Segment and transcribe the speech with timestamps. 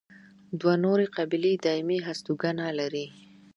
[0.59, 3.05] دوه نورې قبیلې دایمي هستوګنه لري.